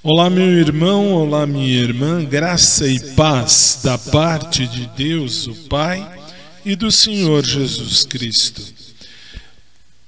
Olá, 0.00 0.30
meu 0.30 0.46
irmão, 0.46 1.12
olá, 1.12 1.44
minha 1.44 1.76
irmã, 1.80 2.24
graça 2.24 2.86
e 2.86 3.00
paz 3.16 3.80
da 3.82 3.98
parte 3.98 4.64
de 4.68 4.88
Deus, 4.96 5.48
o 5.48 5.54
Pai, 5.68 6.08
e 6.64 6.76
do 6.76 6.88
Senhor 6.88 7.44
Jesus 7.44 8.04
Cristo. 8.04 8.62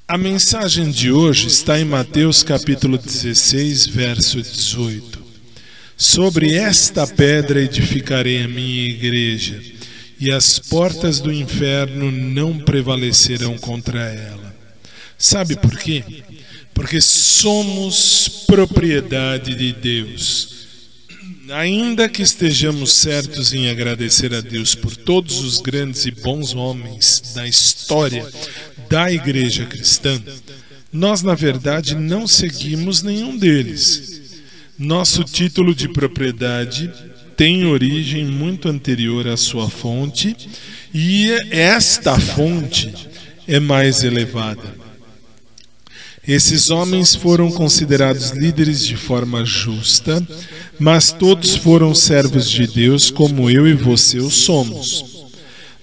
A 0.07 0.17
mensagem 0.17 0.93
de 0.93 1.11
hoje 1.11 1.49
está 1.49 1.77
em 1.81 1.85
Mateus 1.85 2.45
capítulo 2.45 2.97
16, 2.97 3.89
verso 3.89 4.41
18. 4.41 5.21
Sobre 5.97 6.55
esta 6.55 7.05
pedra 7.05 7.61
edificarei 7.61 8.45
a 8.45 8.49
minha 8.49 8.91
igreja, 8.91 9.61
e 10.21 10.33
as 10.33 10.61
portas 10.61 11.19
do 11.19 11.33
inferno 11.33 12.13
não 12.13 12.57
prevalecerão 12.61 13.59
contra 13.59 14.01
ela. 14.03 14.55
Sabe 15.19 15.57
por 15.57 15.77
quê? 15.77 16.05
porque 16.81 16.99
somos 16.99 18.40
propriedade 18.51 19.55
de 19.55 19.73
Deus. 19.73 20.67
Ainda 21.53 22.09
que 22.09 22.21
estejamos 22.21 22.93
certos 22.93 23.55
em 23.55 23.71
agradecer 23.71 24.35
a 24.35 24.41
Deus 24.41 24.75
por 24.75 24.97
todos 24.97 25.39
os 25.39 25.61
grandes 25.61 26.05
e 26.05 26.11
bons 26.11 26.53
homens 26.53 27.33
da 27.33 27.47
história 27.47 28.29
da 28.89 29.11
igreja 29.11 29.67
cristã, 29.67 30.21
nós, 30.93 31.23
na 31.23 31.37
verdade, 31.37 31.95
não 31.95 32.27
seguimos 32.27 33.05
nenhum 33.05 33.39
deles. 33.39 34.21
Nosso 34.77 35.23
título 35.23 35.73
de 35.73 35.89
propriedade 35.89 36.91
tem 37.37 37.65
origem 37.67 38.25
muito 38.25 38.69
anterior 38.69 39.29
à 39.29 39.37
sua 39.37 39.71
fonte, 39.71 40.37
e 40.93 41.31
esta 41.53 42.19
fonte 42.19 42.93
é 43.47 43.61
mais 43.61 44.03
elevada. 44.03 44.90
Esses 46.27 46.69
homens 46.69 47.15
foram 47.15 47.51
considerados 47.51 48.31
líderes 48.31 48.85
de 48.85 48.97
forma 48.97 49.45
justa, 49.45 50.25
mas 50.79 51.11
todos 51.11 51.57
foram 51.57 51.95
servos 51.95 52.49
de 52.49 52.67
Deus 52.67 53.11
como 53.11 53.51
eu 53.51 53.67
e 53.67 53.73
você 53.73 54.19
o 54.19 54.31
somos. 54.31 55.05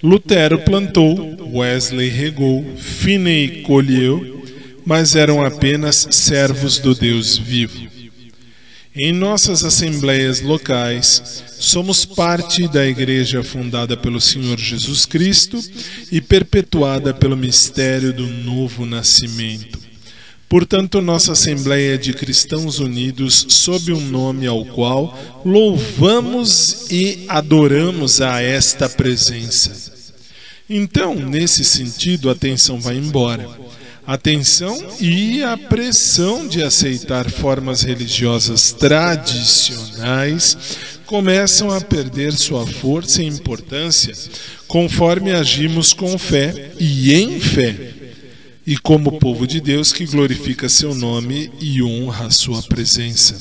Lutero 0.02 0.60
plantou, 0.60 1.36
Wesley 1.54 2.08
regou, 2.08 2.64
Finney 2.76 3.62
colheu, 3.62 4.44
mas 4.86 5.16
eram 5.16 5.44
apenas 5.44 6.06
servos 6.12 6.78
do 6.78 6.94
Deus 6.94 7.36
vivo. 7.36 7.88
Em 8.94 9.12
nossas 9.12 9.64
assembleias 9.64 10.40
locais, 10.40 11.44
somos 11.58 12.04
parte 12.04 12.66
da 12.68 12.86
igreja 12.86 13.42
fundada 13.42 13.96
pelo 13.96 14.20
Senhor 14.20 14.58
Jesus 14.58 15.04
Cristo 15.04 15.60
e 16.10 16.20
perpetuada 16.20 17.12
pelo 17.12 17.36
mistério 17.36 18.12
do 18.12 18.26
novo 18.26 18.86
nascimento. 18.86 19.87
Portanto, 20.48 21.02
nossa 21.02 21.32
Assembleia 21.32 21.98
de 21.98 22.14
Cristãos 22.14 22.78
Unidos, 22.78 23.44
sob 23.50 23.92
um 23.92 24.00
nome 24.00 24.46
ao 24.46 24.64
qual 24.64 25.16
louvamos 25.44 26.86
e 26.90 27.26
adoramos 27.28 28.22
a 28.22 28.40
esta 28.40 28.88
presença. 28.88 29.92
Então, 30.68 31.14
nesse 31.14 31.62
sentido, 31.64 32.30
a 32.30 32.34
tensão 32.34 32.80
vai 32.80 32.96
embora. 32.96 33.46
A 34.06 34.16
tensão 34.16 34.74
e 34.98 35.42
a 35.42 35.54
pressão 35.54 36.48
de 36.48 36.62
aceitar 36.62 37.30
formas 37.30 37.82
religiosas 37.82 38.72
tradicionais 38.72 40.56
começam 41.04 41.70
a 41.70 41.78
perder 41.78 42.32
sua 42.32 42.66
força 42.66 43.22
e 43.22 43.26
importância 43.26 44.14
conforme 44.66 45.32
agimos 45.32 45.92
com 45.92 46.16
fé 46.16 46.72
e 46.78 47.12
em 47.12 47.38
fé 47.38 47.97
e 48.68 48.76
como 48.76 49.18
povo 49.18 49.46
de 49.46 49.62
Deus 49.62 49.94
que 49.94 50.04
glorifica 50.04 50.68
seu 50.68 50.94
nome 50.94 51.50
e 51.58 51.82
honra 51.82 52.30
sua 52.30 52.62
presença. 52.62 53.34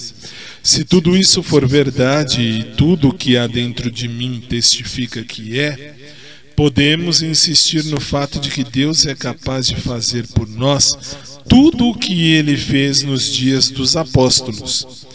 Se 0.63 0.85
tudo 0.85 1.17
isso 1.17 1.43
for 1.43 1.67
verdade 1.67 2.41
e 2.41 2.63
tudo 2.77 3.09
o 3.09 3.13
que 3.13 3.35
há 3.35 3.45
dentro 3.45 3.91
de 3.91 4.07
mim 4.07 4.41
testifica 4.47 5.21
que 5.25 5.59
é, 5.59 5.95
podemos 6.55 7.21
insistir 7.21 7.83
no 7.83 7.99
fato 7.99 8.39
de 8.39 8.49
que 8.49 8.63
Deus 8.63 9.05
é 9.05 9.13
capaz 9.13 9.67
de 9.67 9.75
fazer 9.75 10.25
por 10.27 10.47
nós 10.47 10.95
tudo 11.49 11.89
o 11.89 11.93
que 11.93 12.31
ele 12.31 12.55
fez 12.55 13.01
nos 13.01 13.25
dias 13.25 13.69
dos 13.69 13.97
apóstolos. 13.97 15.05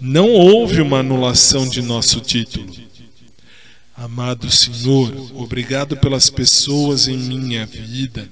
Não 0.00 0.30
houve 0.30 0.80
uma 0.80 0.98
anulação 0.98 1.68
de 1.68 1.80
nosso 1.80 2.18
título. 2.18 2.74
Amado 3.96 4.50
Senhor, 4.50 5.30
obrigado 5.36 5.96
pelas 5.96 6.28
pessoas 6.28 7.06
em 7.06 7.16
minha 7.16 7.64
vida 7.66 8.28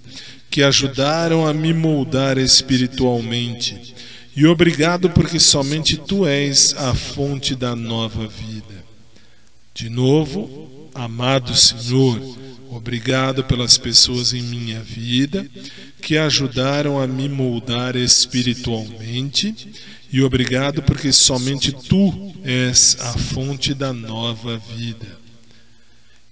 que 0.59 0.63
ajudaram 0.65 1.47
a 1.47 1.55
me 1.55 1.73
moldar 1.73 2.37
espiritualmente. 2.37 3.95
E 4.35 4.45
obrigado 4.45 5.09
porque 5.09 5.39
somente 5.39 5.97
tu 5.97 6.27
és 6.27 6.75
a 6.77 6.93
fonte 6.93 7.55
da 7.55 7.77
nova 7.77 8.27
vida. 8.27 8.85
De 9.73 9.89
novo, 9.89 10.91
amado 10.93 11.55
Senhor, 11.55 12.21
obrigado 12.71 13.45
pelas 13.45 13.79
pessoas 13.79 14.35
em 14.35 14.43
minha 14.43 14.81
vida 14.81 15.49
que 16.03 16.19
ajudaram 16.19 17.01
a 17.01 17.07
me 17.07 17.29
moldar 17.29 17.95
espiritualmente. 17.95 19.55
E 20.13 20.21
obrigado 20.23 20.83
porque 20.83 21.13
somente 21.13 21.71
tu 21.71 22.35
és 22.43 22.97
a 22.99 23.17
fonte 23.17 23.75
da 23.75 23.93
nova 23.93 24.61
vida. 24.77 25.07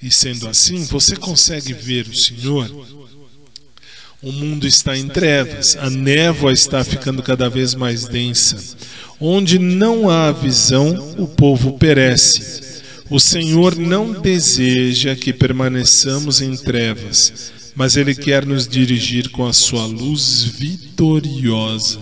E 0.03 0.11
sendo 0.11 0.49
assim, 0.49 0.83
você 0.83 1.15
consegue 1.15 1.73
ver 1.73 2.09
o 2.09 2.17
Senhor 2.17 2.69
o 4.23 4.33
mundo 4.33 4.67
está 4.67 4.97
em 4.97 5.09
trevas, 5.09 5.77
a 5.77 5.91
névoa 5.91 6.53
está 6.53 6.83
ficando 6.83 7.23
cada 7.23 7.51
vez 7.51 7.75
mais 7.75 8.07
densa. 8.07 8.57
Onde 9.21 9.59
não 9.59 10.09
há 10.09 10.33
visão, 10.33 11.15
o 11.19 11.27
povo 11.27 11.79
perece. 11.79 12.83
O 13.11 13.21
Senhor 13.21 13.77
não 13.77 14.13
deseja 14.13 15.15
que 15.15 15.33
permaneçamos 15.33 16.41
em 16.41 16.57
trevas, 16.57 17.53
mas 17.75 17.97
Ele 17.97 18.15
quer 18.15 18.45
nos 18.45 18.67
dirigir 18.67 19.31
com 19.31 19.47
a 19.47 19.53
sua 19.53 19.87
luz 19.87 20.43
vitoriosa. 20.45 22.01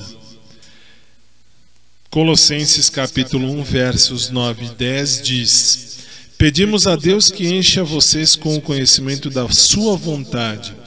Colossenses 2.10 2.88
capítulo 2.88 3.50
1, 3.58 3.62
versos 3.64 4.30
9 4.30 4.66
e 4.66 4.68
10 4.68 5.22
diz: 5.22 5.98
Pedimos 6.38 6.86
a 6.86 6.94
Deus 6.94 7.28
que 7.28 7.48
encha 7.48 7.82
vocês 7.82 8.36
com 8.36 8.56
o 8.56 8.60
conhecimento 8.60 9.28
da 9.28 9.48
sua 9.48 9.96
vontade 9.96 10.83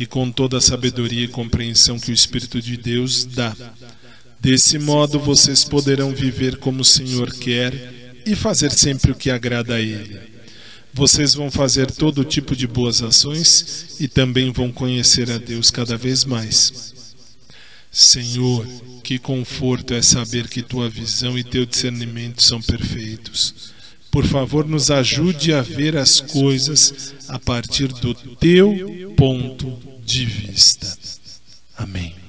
e 0.00 0.06
com 0.06 0.32
toda 0.32 0.56
a 0.56 0.60
sabedoria 0.62 1.24
e 1.24 1.28
compreensão 1.28 2.00
que 2.00 2.10
o 2.10 2.14
Espírito 2.14 2.58
de 2.62 2.74
Deus 2.74 3.26
dá. 3.26 3.54
Desse 4.40 4.78
modo 4.78 5.20
vocês 5.20 5.62
poderão 5.62 6.14
viver 6.14 6.56
como 6.56 6.80
o 6.80 6.84
Senhor 6.84 7.30
quer 7.34 8.22
e 8.24 8.34
fazer 8.34 8.70
sempre 8.70 9.12
o 9.12 9.14
que 9.14 9.30
agrada 9.30 9.74
a 9.74 9.80
Ele. 9.80 10.18
Vocês 10.94 11.34
vão 11.34 11.50
fazer 11.50 11.90
todo 11.90 12.24
tipo 12.24 12.56
de 12.56 12.66
boas 12.66 13.02
ações 13.02 13.96
e 14.00 14.08
também 14.08 14.50
vão 14.50 14.72
conhecer 14.72 15.30
a 15.30 15.36
Deus 15.36 15.70
cada 15.70 15.98
vez 15.98 16.24
mais. 16.24 16.94
Senhor, 17.92 18.66
que 19.04 19.18
conforto 19.18 19.92
é 19.92 20.00
saber 20.00 20.48
que 20.48 20.62
tua 20.62 20.88
visão 20.88 21.36
e 21.36 21.44
teu 21.44 21.66
discernimento 21.66 22.42
são 22.42 22.62
perfeitos. 22.62 23.74
Por 24.10 24.26
favor, 24.26 24.66
nos 24.66 24.90
ajude 24.90 25.52
a 25.52 25.60
ver 25.60 25.98
as 25.98 26.20
coisas 26.20 27.14
a 27.28 27.38
partir 27.38 27.88
do 27.88 28.14
teu 28.14 29.14
ponto 29.14 29.89
de 30.10 30.24
vista. 30.26 30.98
Amém. 31.76 32.19